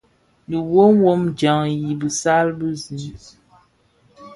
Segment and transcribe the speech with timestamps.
[0.49, 3.33] Dhi wom wom dyaňdi i bisal bize.